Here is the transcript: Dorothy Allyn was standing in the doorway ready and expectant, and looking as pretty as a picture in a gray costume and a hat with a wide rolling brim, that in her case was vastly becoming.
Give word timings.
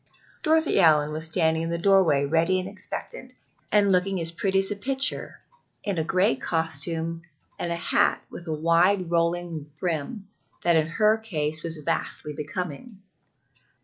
Dorothy 0.41 0.79
Allyn 0.79 1.11
was 1.11 1.25
standing 1.27 1.61
in 1.61 1.69
the 1.69 1.77
doorway 1.77 2.25
ready 2.25 2.59
and 2.59 2.67
expectant, 2.67 3.33
and 3.71 3.91
looking 3.91 4.19
as 4.19 4.31
pretty 4.31 4.57
as 4.57 4.71
a 4.71 4.75
picture 4.75 5.41
in 5.83 5.99
a 5.99 6.03
gray 6.03 6.35
costume 6.35 7.21
and 7.59 7.71
a 7.71 7.75
hat 7.75 8.23
with 8.31 8.47
a 8.47 8.51
wide 8.51 9.11
rolling 9.11 9.69
brim, 9.79 10.27
that 10.63 10.75
in 10.75 10.87
her 10.87 11.19
case 11.19 11.61
was 11.61 11.77
vastly 11.77 12.33
becoming. 12.33 13.03